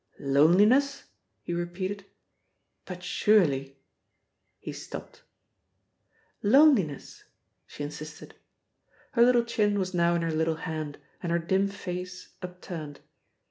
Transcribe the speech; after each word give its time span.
"Loneliness!" 0.17 1.03
he 1.43 1.53
repeated. 1.53 2.05
"But 2.85 3.03
surely" 3.03 3.77
He 4.65 4.73
stopped. 4.73 5.21
"Loneliness," 6.41 7.25
she 7.67 7.83
insisted. 7.83 8.33
Her 9.11 9.21
little 9.21 9.43
chin 9.43 9.77
was 9.77 9.93
now 9.93 10.15
in 10.15 10.23
her 10.23 10.31
little 10.31 10.55
hand, 10.55 10.97
and 11.21 11.31
her 11.31 11.37
dim 11.37 11.67
face 11.67 12.29
upturned. 12.41 13.01